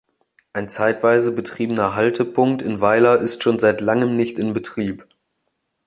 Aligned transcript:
Ein 0.53 0.67
zeitweise 0.67 1.31
betriebener 1.31 1.93
Haltepunkt 1.93 2.63
in 2.63 2.81
Weiler 2.81 3.19
ist 3.21 3.43
schon 3.43 3.59
seit 3.59 3.81
langem 3.81 4.15
nicht 4.17 4.39
in 4.39 4.51
Betrieb. 4.51 5.05